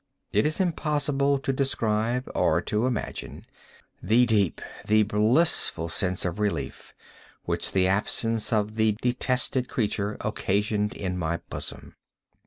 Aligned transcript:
It 0.33 0.47
is 0.47 0.59
impossible 0.59 1.37
to 1.37 1.53
describe, 1.53 2.27
or 2.33 2.59
to 2.59 2.87
imagine, 2.87 3.45
the 4.01 4.25
deep, 4.25 4.59
the 4.83 5.03
blissful 5.03 5.89
sense 5.89 6.25
of 6.25 6.39
relief 6.39 6.95
which 7.43 7.71
the 7.71 7.85
absence 7.87 8.51
of 8.51 8.77
the 8.77 8.93
detested 8.93 9.69
creature 9.69 10.17
occasioned 10.21 10.93
in 10.97 11.19
my 11.19 11.37
bosom. 11.51 11.93